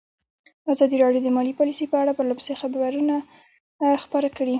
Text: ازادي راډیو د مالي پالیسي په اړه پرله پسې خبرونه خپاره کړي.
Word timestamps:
ازادي 0.73 0.95
راډیو 1.03 1.21
د 1.23 1.27
مالي 1.35 1.53
پالیسي 1.59 1.85
په 1.91 1.97
اړه 2.01 2.15
پرله 2.17 2.33
پسې 2.39 2.53
خبرونه 2.61 3.15
خپاره 4.03 4.29
کړي. 4.37 4.49